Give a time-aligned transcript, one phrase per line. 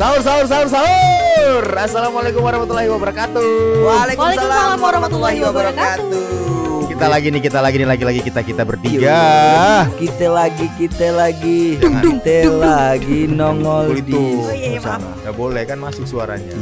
[0.00, 1.64] Sahur, sahur, sahur, sahur.
[1.76, 3.84] Assalamualaikum warahmatullahi wabarakatuh.
[3.84, 6.88] Waalaikumsalam warahmatullahi wabarakatuh.
[6.88, 8.96] Kita lagi nih, kita lagi nih, lagi-lagi kita kita bertiga.
[8.96, 9.92] Iya.
[10.00, 14.08] Kita lagi, kita lagi, kita lagi nongol di.
[14.08, 14.24] Itu.
[14.40, 15.04] Oh, iya, iya, maaf.
[15.04, 16.56] Gak boleh kan masuk suaranya.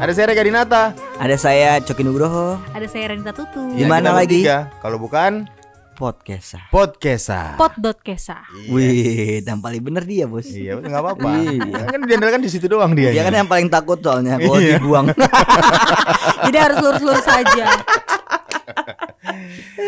[0.00, 0.96] Ada saya Rega Dinata.
[1.20, 2.56] Ada saya Coki Nugroho.
[2.72, 3.76] Ada saya Renita Tutu.
[3.76, 4.40] Di mana kita lagi?
[4.80, 5.44] Kalau bukan
[5.96, 6.60] Podcast.
[6.68, 7.56] podcasta.
[7.56, 8.44] Pot.kesa.
[8.68, 10.44] Wih, yang paling bener dia bos.
[10.44, 11.30] Iya, nggak apa-apa.
[11.40, 11.88] Iya.
[11.88, 13.16] Kan diandalkan di situ doang dia.
[13.16, 14.76] Dia kan yang paling takut soalnya kalau Iya.
[14.76, 15.06] dibuang.
[16.46, 17.64] Jadi harus lurus-lurus saja.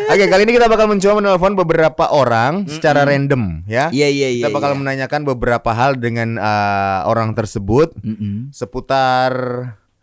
[0.09, 3.93] Oke, kali ini kita bakal mencoba menelpon beberapa orang secara random ya.
[3.93, 4.49] Iya iya iya.
[4.49, 4.79] Kita bakal iya.
[4.81, 8.49] menanyakan beberapa hal dengan eh, orang tersebut Mm-mm.
[8.49, 9.31] seputar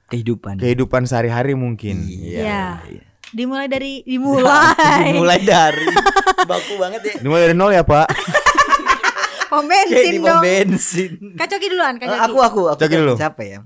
[0.07, 0.63] kehidupan.
[0.63, 2.07] kehidupan sehari-hari mungkin.
[2.07, 2.79] Iya.
[3.31, 5.15] Dimulai dari dimulai.
[5.15, 5.87] Mulai dari
[6.51, 7.15] baku banget ya.
[7.19, 8.07] Dimulai dari nol ya, Pak.
[9.47, 10.43] Pom Kayak bensin di pom dong.
[10.43, 11.11] bensin.
[11.35, 12.19] Kak Coki duluan, Kak Eh.
[12.21, 12.79] Aku aku aku.
[12.79, 13.15] Coki dulu.
[13.15, 13.63] Siapa ya?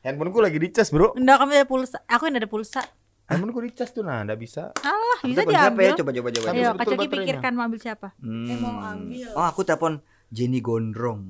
[0.00, 1.12] Handphoneku lagi dicas, Bro.
[1.14, 1.98] Enggak, kamu ada pulsa.
[2.04, 2.80] Aku yang ada pulsa.
[3.24, 4.72] Handphoneku dicas tuh, nah, enggak bisa.
[4.76, 5.64] Alah, bisa Telepon siapa ya?
[5.66, 5.90] diambil.
[5.96, 6.46] Coba coba coba.
[6.46, 7.14] Ayo, betul Kak Coki baterainya.
[7.16, 8.08] pikirkan mau ambil siapa.
[8.16, 9.08] Hmm.
[9.32, 9.92] Oh, aku telepon
[10.28, 11.20] Jenny Gondrong.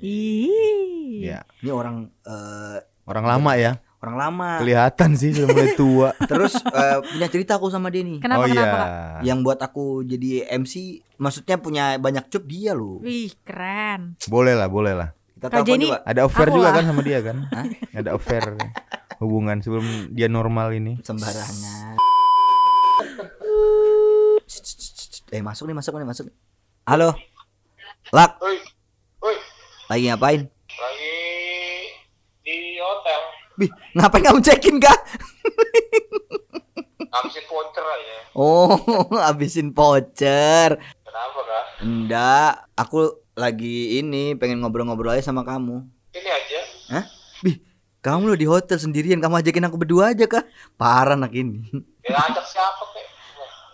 [0.00, 1.38] Iya.
[1.62, 3.78] Ini orang eh, Orang lama ya.
[4.00, 4.50] Orang lama.
[4.64, 6.08] Kelihatan sih sudah mulai tua.
[6.30, 8.18] Terus eh, punya cerita aku sama dia nih.
[8.18, 8.72] Kenapa oh kenapa, iya.
[8.72, 8.88] Kak?
[9.28, 10.74] Yang buat aku jadi MC,
[11.20, 12.98] maksudnya punya banyak job dia loh.
[13.04, 14.16] Wih, keren.
[14.26, 15.08] Boleh lah, boleh lah.
[15.36, 16.04] Kita Kak Jenny, coba.
[16.04, 16.74] Ada affair Aku juga lah.
[16.76, 17.36] kan sama dia kan?
[17.98, 18.44] Ada affair
[19.20, 20.96] hubungan sebelum dia normal ini.
[21.00, 21.96] sembarangan.
[25.30, 26.24] Eh masuk nih masuk nih masuk.
[26.84, 27.14] Halo.
[28.10, 28.58] Lak, Woi,
[29.22, 29.36] woi,
[29.86, 30.40] lagi ngapain?
[30.50, 31.14] lagi
[32.42, 33.20] di hotel,
[33.60, 35.04] Bih, ngapain kamu cekin kak?
[37.12, 38.16] ngabisin voucher aja.
[38.32, 38.72] Oh,
[39.28, 40.80] habisin voucher.
[40.80, 41.64] Kenapa kak?
[41.84, 45.84] Enggak, aku lagi ini pengen ngobrol-ngobrol aja sama kamu.
[46.16, 46.60] Ini aja.
[46.88, 47.04] Hah?
[47.44, 47.60] Bih,
[48.00, 50.48] kamu lo di hotel sendirian, kamu ajakin aku berdua aja kah?
[50.80, 51.60] Parah anak ini.
[52.00, 53.06] Ya ajak siapa kek?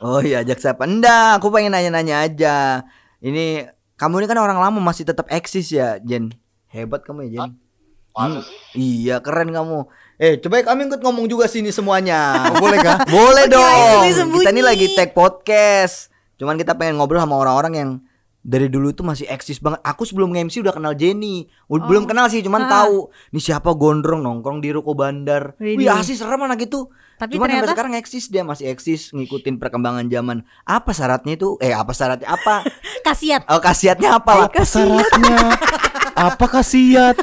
[0.02, 0.82] Oh iya, ajak siapa?
[0.82, 2.82] Enggak, aku pengen nanya-nanya aja.
[3.22, 6.34] Ini kamu ini kan orang lama masih tetap eksis ya, Jen.
[6.66, 7.62] Hebat kamu ya, Jen.
[8.16, 8.56] Masa Hmm, sih?
[9.04, 9.84] Iya, keren kamu.
[10.16, 12.48] Eh, coba kami ikut ngomong juga sini semuanya.
[12.48, 13.04] Oh, boleh kah?
[13.12, 13.60] Boleh dong.
[13.60, 14.42] sembunyi-sembunyi.
[14.42, 16.08] Kita ini lagi tag podcast.
[16.34, 17.90] Cuman kita pengen ngobrol sama orang-orang yang
[18.40, 19.82] dari dulu tuh masih eksis banget.
[19.82, 21.44] Aku sebelum MC udah kenal Jenny.
[21.66, 22.70] U- Belum kenal sih, cuman Ah.
[22.80, 23.12] tahu.
[23.28, 25.52] Nih siapa gondrong nongkrong di ruko bandar.
[25.58, 25.84] Widih.
[25.84, 26.88] Wih, serem anak itu.
[27.16, 30.38] Tapi cuman sampai ternyata- sekarang eksis dia masih eksis ngikutin perkembangan zaman.
[30.62, 31.56] Apa syaratnya itu?
[31.58, 32.64] Eh, apa syaratnya apa?
[33.06, 33.44] Kasiat.
[33.48, 34.48] Oh, khasiatnya apa lah?
[34.54, 35.36] Syaratnya
[36.14, 37.16] apa khasiat?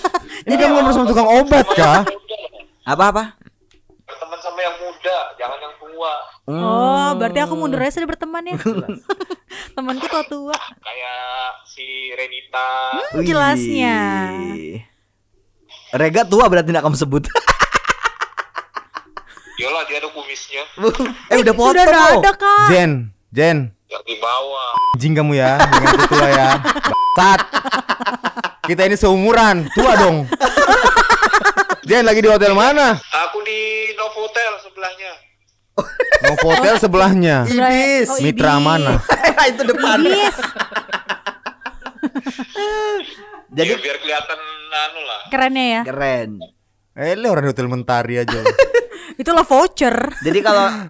[0.44, 2.02] Ini kamu ngobrol sama tukang obat kah?
[2.04, 2.20] Loh.
[2.84, 3.24] Apa-apa?
[4.04, 6.14] Berteman sama yang muda, jangan yang tua.
[6.44, 8.58] Oh, berarti aku mundur aja sudah berteman ya.
[9.76, 10.58] Temanku tua-tua.
[10.84, 12.70] Kayak si Renita.
[13.14, 13.98] Hmm, jelasnya.
[15.94, 17.24] Rega tua berarti tidak kamu sebut.
[19.54, 20.66] Yolah dia ada kumisnya
[21.32, 22.20] eh udah potong Sudah loh.
[22.20, 22.68] ada, Kak.
[22.74, 22.92] Jen,
[23.30, 24.74] Jen, yang di bawah.
[24.98, 26.50] anjing kamu ya, dengan tua ya.
[27.14, 27.40] Bangsat.
[28.64, 30.24] Kita ini seumuran, tua dong.
[31.84, 32.96] Jen lagi di hotel mana?
[32.96, 35.12] Aku di Novotel sebelahnya.
[36.24, 37.38] Mau hotel sebelahnya.
[37.44, 38.08] Ibis.
[38.08, 38.64] Oh, Mitra Ibis.
[38.64, 38.94] mana?
[39.52, 40.00] itu depan.
[40.00, 40.38] Ibis.
[43.54, 44.40] Jadi Ya, biar kelihatan
[44.72, 45.22] anu lah.
[45.28, 45.82] Kerennya ya.
[45.84, 46.32] keren.
[46.96, 48.32] Eh, lu orang di hotel mentari aja.
[48.40, 48.48] lu.
[49.20, 50.08] Itulah voucher.
[50.24, 50.88] Jadi kalau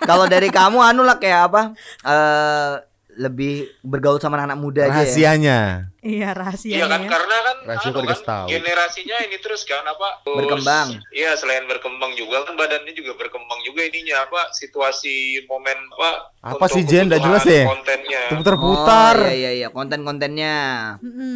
[0.00, 1.62] kalau dari kamu anu lah kayak apa?
[2.02, 2.72] Eh
[3.16, 4.96] lebih bergaul sama anak muda aja ya.
[5.02, 5.58] Rahasianya.
[5.98, 6.70] Iya, rahasia.
[6.70, 8.46] Iya kan karena kan, Rahasia kok anu dikasih tahu.
[8.46, 10.08] generasinya ini terus kan apa?
[10.20, 10.88] terus- Berkembang.
[11.10, 16.10] Iya selain berkembang juga kan badannya juga berkembang juga ininya apa situasi momen apa?
[16.46, 17.08] Apa untuk sih, Jen?
[17.08, 17.64] Nggak jelas ya?
[17.66, 18.22] Kontennya.
[18.30, 19.16] Putar-putar.
[19.18, 20.56] Oh, iya iya iya, konten-kontennya.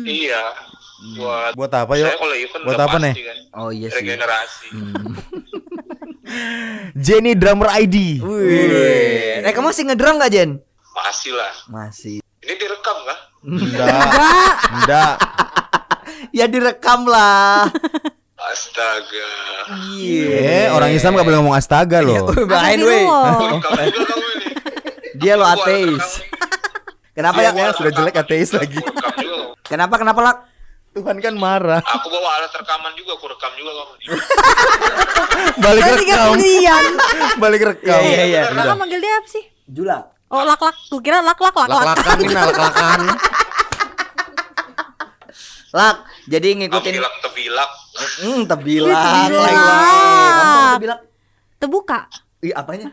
[0.05, 0.43] Iya.
[1.17, 2.13] Buat Buat apa yuk?
[2.63, 3.15] Buat apa nih?
[3.17, 3.37] kan.
[3.57, 4.05] Oh iya sih.
[4.05, 4.67] Regenerasi.
[4.71, 5.17] Hmm.
[7.05, 8.21] Jenny Drummer ID.
[8.21, 9.43] Wih.
[9.43, 10.51] Eh kamu masih ngedrum gak Jen?
[11.11, 11.51] Masih lah.
[11.67, 12.17] Masih.
[12.23, 13.19] Ini direkam kah?
[13.43, 14.07] Enggak.
[14.79, 15.15] Enggak.
[16.31, 17.67] Ya direkam lah.
[18.39, 19.31] Astaga.
[19.91, 22.31] Eh, orang Islam gak boleh ngomong astaga loh.
[22.47, 24.51] Bahain juga kamu ini.
[25.19, 26.23] Dia lo ateis.
[27.11, 27.59] Kenapa Iya, ya?
[27.59, 28.79] Iya, sudah jelek ateis lagi.
[28.79, 29.51] Aku rekam juga kamu.
[29.67, 30.35] Kenapa kenapa lah?
[30.95, 31.83] Tuhan kan marah.
[31.83, 33.93] Aku bawa alat rekaman juga, aku rekam juga kamu.
[35.59, 36.31] Balik rekam.
[37.43, 37.99] Balik rekam.
[37.99, 38.43] Iya, iya.
[38.55, 39.43] Kakak manggil dia apa sih?
[39.67, 40.20] Julak.
[40.31, 40.77] Oh, lak-lak.
[40.87, 41.85] Gue kira lak-lak, lak-lak.
[41.91, 43.01] Lak-lakan ini lak-lakan.
[45.71, 45.97] Lak,
[46.27, 47.71] jadi Kamu ngikutin bilang tebilak.
[48.21, 49.15] Hmm, tebilak.
[49.27, 49.55] Tebilak.
[50.31, 51.01] Kamu tebilak?
[51.59, 51.99] Terbuka.
[52.41, 52.89] Ih, apanya?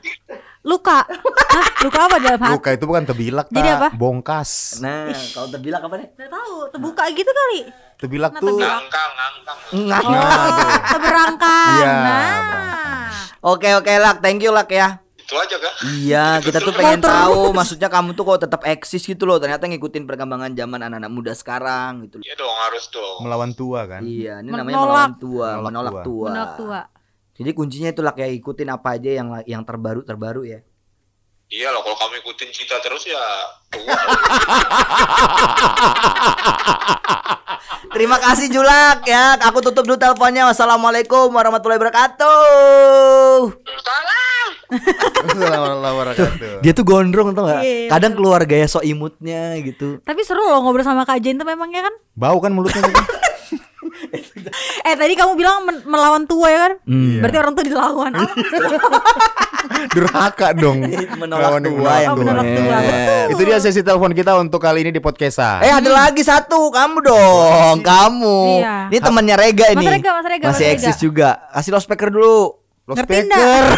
[0.62, 1.00] Luka.
[1.07, 1.68] Hah?
[1.80, 2.51] Luka apa dalam hati?
[2.51, 3.88] Luka itu bukan tebilak, Jadi apa?
[3.95, 4.78] Bongkas.
[4.78, 6.07] Nah, kalau terbilang apa nih?
[6.12, 7.60] Nggak tahu, terbuka gitu kali.
[7.95, 8.48] Tebilak Nah, tuh.
[8.51, 8.69] tebilak.
[8.75, 10.01] ngangkang ngangkang Enggak.
[10.04, 11.72] Oh, keberangkang.
[11.72, 13.10] Iya, Nah.
[13.48, 14.18] Oke, oke, Lak.
[14.19, 15.00] Thank you, Lak ya.
[15.27, 16.79] Itu aja kak Iya, kita tuh Betul.
[16.79, 19.35] pengen Mau tahu maksudnya kamu tuh kok tetap eksis gitu loh.
[19.38, 22.24] Ternyata ngikutin perkembangan zaman anak-anak muda sekarang gitu.
[22.24, 24.01] Iya dong harus dong Melawan tua kan.
[24.01, 24.59] Iya, ini Menolak.
[24.63, 26.01] namanya melawan tua, Menolak menolak tua.
[26.01, 26.27] tua.
[26.31, 26.79] Menolak tua.
[27.35, 30.59] Jadi kuncinya itu Lak ya ikutin apa aja yang yang terbaru-terbaru ya.
[31.47, 33.23] iya loh kalau kamu ikutin cita terus ya
[37.88, 39.39] Terima kasih Julak ya.
[39.41, 40.44] Aku tutup dulu teleponnya.
[40.45, 43.39] Wassalamualaikum warahmatullahi wabarakatuh.
[43.80, 44.50] salam
[46.62, 47.62] Dia tuh gondrong tau gak?
[47.90, 50.00] Kadang keluar gaya sok imutnya gitu.
[50.02, 51.94] Tapi seru loh ngobrol sama Kak Jen tuh memangnya kan.
[52.14, 52.94] Bau kan mulutnya tuh.
[54.88, 56.74] Eh tadi kamu bilang melawan tua ya kan?
[56.88, 57.19] Hmm.
[57.19, 58.12] Berarti orang tua dilawan.
[59.92, 60.80] Durhaka dong.
[61.19, 62.78] Menolak tua yang menolak tua.
[63.34, 65.60] Itu dia sesi telepon kita untuk kali ini di podcastan.
[65.62, 68.40] Eh ada lagi satu kamu dong kamu.
[68.64, 68.75] Iya.
[68.94, 69.86] Ini temannya Rega Mas ini.
[69.92, 70.75] Rega, Mas Rega, Masih Mas Rega.
[70.80, 71.30] eksis juga.
[71.52, 72.38] Kasih lo speaker dulu.
[72.88, 73.28] Lo Ngerti speaker.
[73.28, 73.75] nggak?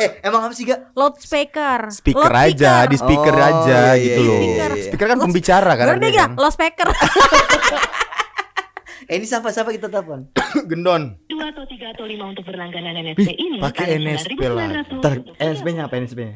[0.00, 0.96] Eh emang apa sih gak?
[0.96, 1.92] Loudspeker.
[1.92, 4.40] Speaker aja, di speaker Oh, aja iya, gitu iya, loh.
[4.40, 4.84] iya, iya.
[4.88, 5.84] Speaker kan pembicara kan.
[5.92, 6.30] Ngerti ada gak?
[6.36, 6.88] Loudspeker.
[9.10, 10.30] Eh ini siapa siapa kita telepon?
[10.70, 11.18] Gendon.
[11.26, 14.86] dua atau tiga atau lima untuk berlangganan NSP ini pakai NSP lah.
[14.86, 16.34] 9.900 Ntar untuk NSP-nya apa NSP-nya?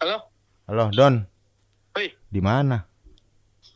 [0.00, 0.16] Halo,
[0.64, 1.14] Halo, Don.
[1.92, 2.08] Hoi.
[2.32, 2.88] Di mana?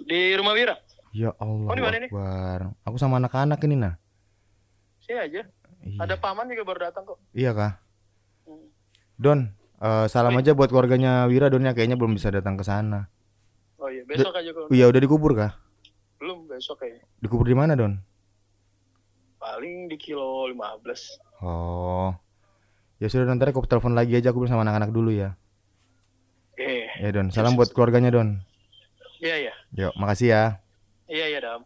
[0.08, 0.72] di rumah Wira.
[1.12, 1.68] Ya Allah.
[1.68, 2.08] Oh, di mana nih?
[2.08, 2.60] Akbar.
[2.88, 4.00] Aku sama anak-anak ini nah.
[5.04, 5.44] Sini aja.
[5.84, 5.98] Iya.
[6.00, 7.20] Ada paman juga baru datang kok.
[7.36, 7.76] Iya kah?
[9.16, 9.48] Don,
[9.80, 13.08] eh, salam aja buat keluarganya Wira Don ya kayaknya belum bisa datang ke sana.
[13.76, 14.68] Oh iya, besok aja kok.
[14.68, 15.56] Iya udah dikubur kah?
[16.16, 17.04] Belum besok kayaknya.
[17.20, 17.96] Dikubur di mana Don?
[19.36, 21.20] Paling di kilo 15.
[21.40, 22.12] Oh.
[22.96, 25.36] Ya sudah nanti aku telepon lagi aja aku bilang sama anak-anak dulu ya.
[26.56, 28.40] Eh, Ya Don, salam buat keluarganya Don.
[29.16, 29.54] iya iya.
[29.72, 30.44] Yuk, makasih ya.
[31.08, 31.60] Iya iya, Dam.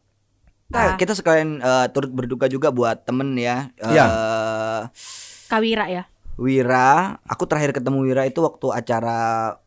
[0.70, 3.70] Nah, kita sekalian eh, turut berduka juga buat temen ya.
[3.78, 4.06] Eh, Iya.
[5.46, 6.06] Kawira ya.
[6.40, 6.88] Wira,
[7.22, 9.18] aku terakhir ketemu Wira itu waktu acara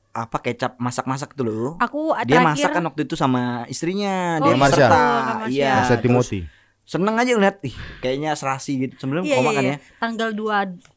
[0.09, 1.71] apa kecap masak-masak tuh loh.
[1.77, 4.87] Aku Dia terakhir masak kan waktu itu sama istrinya, Oh, dia iya, Marsha.
[4.89, 5.45] Marsha.
[5.47, 5.73] Iya.
[5.79, 6.39] Terus Timothy.
[6.83, 8.93] Seneng aja ngeliat, ih kayaknya serasi gitu.
[8.99, 9.71] Sebelum Iya, koma iya, kan iya.
[9.71, 9.77] ya.
[9.97, 10.91] Tanggal 2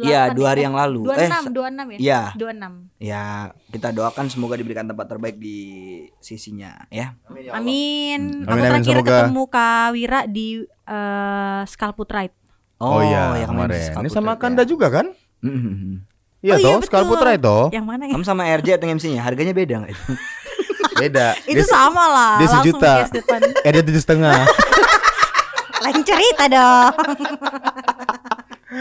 [0.00, 1.04] Iya, dua hari yang lalu.
[1.04, 1.98] 26 Eh, 26 ya?
[2.00, 2.22] iya.
[2.32, 2.72] 26.
[2.96, 3.24] Ya,
[3.68, 5.60] kita doakan semoga diberikan tempat terbaik di
[6.18, 7.12] sisinya ya.
[7.28, 7.52] Amin.
[7.52, 9.08] Amin, Aku amin, terakhir semoga.
[9.20, 12.36] ketemu Kak Wira di eh Scalput Ride.
[12.82, 14.02] Oh, iya, yang main di kemarin.
[14.02, 14.68] Ini sama Putra, Kanda ya.
[14.68, 15.06] juga kan?
[15.40, 16.02] Mhm.
[16.42, 16.82] Iya Oh, iya, toh.
[16.82, 17.58] Skal Putra itu.
[17.70, 18.12] Yang mana ya?
[18.12, 20.04] Kamu sama RJ atau MC-nya harganya beda nggak itu?
[21.00, 21.26] Beda.
[21.44, 22.34] Itu Dia- sama lah.
[22.36, 22.94] dia langsung sejuta.
[23.66, 24.38] Eh dia tujuh setengah.
[25.82, 26.94] Lain cerita dong.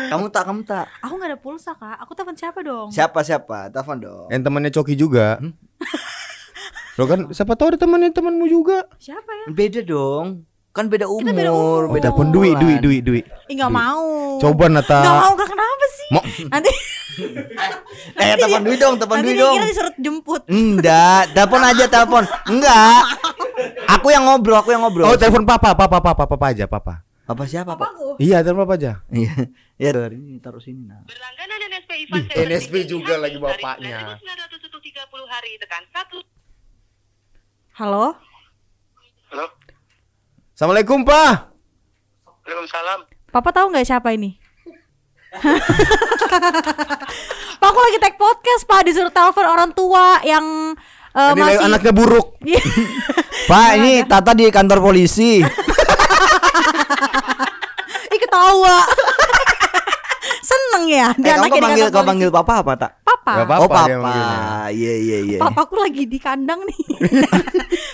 [0.09, 0.85] kamu tak, kamu tak.
[0.99, 1.97] Aku nggak ada pulsa kak.
[1.99, 2.87] Aku telepon siapa dong?
[2.89, 3.69] Siapa siapa?
[3.69, 4.27] Telepon dong.
[4.29, 5.41] Yang temannya Coki juga.
[6.95, 8.85] Lo kan siapa tahu ada temannya temanmu juga.
[8.97, 9.45] Siapa ya?
[9.49, 10.45] Beda dong.
[10.71, 11.81] Kan beda umur, beda umur.
[11.91, 13.21] Oh, telepon Dwi, Dwi, Dwi, Dwi.
[13.51, 14.39] Ih nggak mau.
[14.39, 15.03] Coba Nata.
[15.03, 16.09] Nggak mau kenapa sih?
[16.15, 16.23] Mau.
[16.47, 16.71] Nanti.
[18.15, 19.55] Eh, telepon Dwi dong, telepon nanti dia dong.
[19.59, 20.41] kira disuruh jemput.
[20.47, 22.23] Enggak, telepon aja telepon.
[22.47, 23.03] Enggak.
[23.99, 25.11] Aku yang ngobrol, aku yang ngobrol.
[25.11, 27.03] Oh, telepon papa, papa, papa, papa aja, papa.
[27.31, 27.91] apa siapa, Pak?
[27.91, 28.07] Papaku.
[28.19, 29.03] Iya, telepon papa aja.
[29.11, 29.51] Iya.
[29.75, 31.01] Ya, dari ini taruh sini nah.
[31.09, 34.13] berlangganan NSP Ivan NSP juga lagi bapaknya.
[34.21, 36.21] 900 untuk 30 hari tekan 1
[37.81, 38.13] Halo.
[39.31, 39.45] Halo.
[40.61, 41.57] Assalamualaikum, Pak.
[42.45, 43.09] Waalaikumsalam.
[43.33, 44.37] Papa tahu nggak siapa ini?
[47.57, 50.77] Pak aku lagi tag podcast Pak disuruh telepon orang tua yang
[51.17, 52.37] Ini masih anaknya buruk.
[53.49, 55.41] Pak, ini Tata di kantor polisi.
[58.13, 58.85] Ih ketawa.
[60.71, 61.07] Seneng ya.
[61.11, 62.91] Eh, Dia kamu kok kantor kau panggil papa apa tak?
[63.03, 63.31] Papa.
[63.35, 64.13] Nggak apa-apa oh, papa.
[64.71, 65.37] Iya, iya, iya.
[65.43, 66.79] Papaku lagi di kandang nih.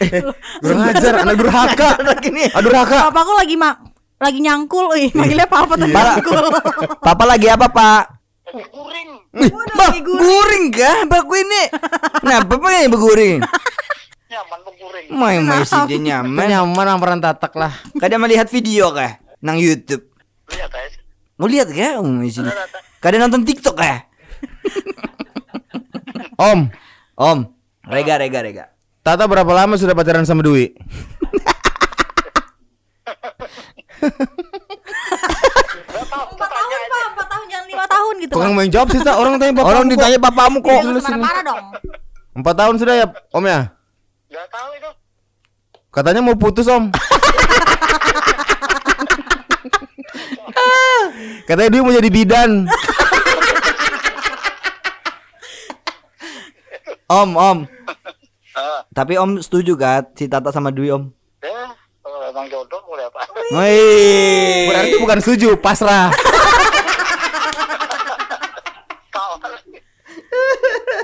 [0.61, 1.89] Kurang ajar, anak durhaka.
[2.23, 2.45] Gini.
[2.53, 3.09] Aduh, durhaka.
[3.09, 3.75] Papaku lagi mak
[4.17, 6.37] lagi nyangkul, ih manggilnya papa tapi Para- nyangkul.
[7.01, 8.03] Papa lagi apa, Pak?
[8.49, 9.09] Kuring.
[9.77, 10.97] Bah, guring kah?
[11.05, 11.63] Baku ini.
[12.25, 13.37] Nah, papa yang berguring.
[14.27, 15.07] Nyaman kok kuring.
[15.13, 16.45] Main main sih dia nyaman.
[16.49, 17.73] Nyaman amperan tatak lah.
[17.97, 19.21] Kadang melihat video kah?
[19.41, 20.16] Nang YouTube.
[21.37, 22.01] Mau lihat kah?
[22.01, 22.49] Um, di sini.
[22.97, 24.09] Kadang nonton TikTok kah?
[26.49, 26.69] Om,
[27.17, 27.39] Om,
[27.89, 28.65] rega rega rega.
[29.05, 30.73] Tata berapa lama sudah pacaran sama Dwi?
[36.37, 38.33] Empat tahun pak, empat tahun jangan lima tahun gitu.
[38.37, 38.99] Yang main jawab sih?
[39.01, 39.69] Orang tanya bapak.
[39.73, 40.81] Orang ditanya papamu kok.
[40.85, 41.65] Marah-marah dong.
[42.37, 43.59] Empat tahun sudah ya, Om ya?
[44.29, 44.91] Gak tahu itu.
[45.89, 46.93] Katanya mau putus, Om.
[51.43, 52.51] Katanya dia mau jadi bidan.
[57.07, 57.57] Om, Om.
[58.51, 61.03] Ah, Tapi Om setuju gak si Tata sama Dwi Om?
[61.39, 61.71] ya,
[62.01, 63.21] kalau emang jodoh boleh apa?
[63.53, 64.67] Wih.
[64.67, 66.11] Berarti bukan setuju, pasrah.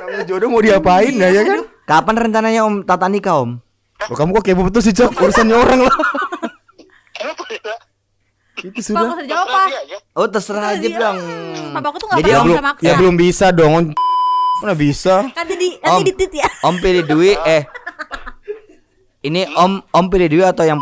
[0.01, 1.59] Namanya jodoh mau diapain ya, ya kan?
[1.83, 3.59] Kapan rencananya Om Tata nikah Om?
[4.11, 5.15] Oh, kamu kok kepo betul sih, Cok?
[5.15, 5.95] Urusannya orang lah.
[8.63, 9.03] Itu sudah.
[9.13, 9.97] usah jawab, aja.
[10.13, 10.95] Oh terserah aja Iya.
[10.97, 11.17] dong.
[11.73, 12.81] Papaku tuh nggak pernah bisa maksa.
[12.81, 13.73] ya belum bisa dong.
[14.57, 15.15] Mana bisa?
[15.27, 15.83] Nanti di Om.
[15.83, 16.47] nanti ditit ya.
[16.63, 17.63] Om pilih Dwi eh
[19.21, 20.79] ini Om Om pilih Dwi atau yang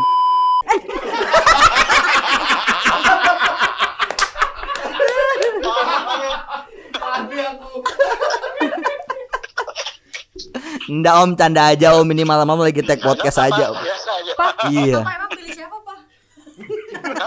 [10.88, 13.78] Nggak Om canda aja Om ini malam-malam lagi tag podcast aja Om.
[13.78, 14.32] Biasa aja.
[14.34, 14.98] Pak, Iya.
[14.98, 15.98] Bapak emang pilih siapa, Pak?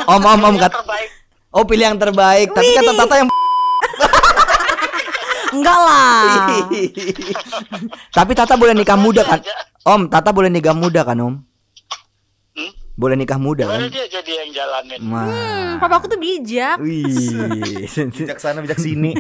[0.04, 1.10] Om Om Om Yang kat terbaik.
[1.56, 2.92] Oh pilih yang terbaik Tapi kata.
[2.92, 3.32] Tata yang
[5.56, 6.52] Enggak lah.
[8.18, 9.40] Tapi Tata boleh nikah muda kan
[9.88, 11.36] Om Tata boleh nikah muda kan Om
[12.56, 12.72] Hmm?
[12.96, 15.12] Boleh nikah muda kan dia jadi yang jalanin.
[15.12, 15.28] Wah.
[15.28, 16.80] Hmm, papaku tuh bijak.
[16.80, 17.84] Wih.
[18.16, 19.12] Bijak sana, bijak sini.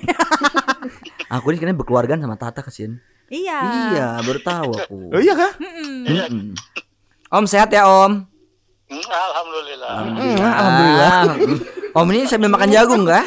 [1.27, 3.03] aku ini kayaknya berkeluargaan sama Tata kesian.
[3.27, 3.59] Iya.
[3.91, 4.97] Iya, baru tahu aku.
[5.11, 5.51] Oh iya kah?
[5.59, 6.07] Mm-mm.
[6.07, 6.55] Mm-mm.
[7.27, 8.23] Om sehat ya Om.
[8.85, 9.93] Hmm, Alhamdulillah.
[10.37, 11.11] Alhamdulillah.
[11.97, 13.25] Om ini sambil makan jagung nggak?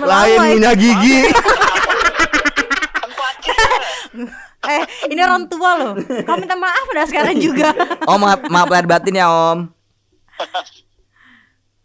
[0.00, 1.18] Lain punya gigi.
[4.66, 5.92] Eh, ini orang tua loh.
[5.94, 7.70] Kamu minta maaf dah sekarang juga.
[8.10, 9.70] Om maaf, maaf lahir batin ya Om.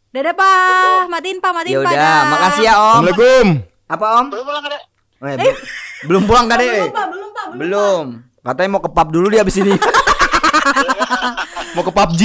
[0.10, 1.06] Dadah, Pak.
[1.06, 1.52] Matiin, Pak.
[1.54, 1.94] Matiin, Ya Pak.
[1.94, 2.22] udah, Dah.
[2.26, 2.82] makasih ya Om.
[3.06, 3.46] Assalamualaikum.
[3.86, 4.26] Apa Om?
[4.28, 4.78] Belum pulang ada.
[5.22, 5.62] Eh, be-
[6.02, 6.90] belum pulang kan Belum?
[6.90, 7.06] Pak.
[7.06, 7.46] Belum, Pak.
[7.54, 7.60] Belum.
[7.62, 8.06] Belum.
[8.42, 9.74] Katanya mau ke pub dulu dia abis ini.
[11.76, 12.22] Mau ke PUBG.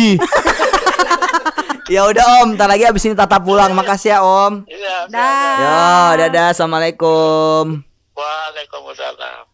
[1.95, 3.71] ya udah Om, ntar lagi abis ini Tata pulang.
[3.73, 4.66] Makasih ya Om.
[4.66, 4.97] Iya.
[5.07, 5.57] Dah.
[5.57, 7.83] Yo, dadah, assalamualaikum.
[8.16, 9.46] Waalaikumsalam.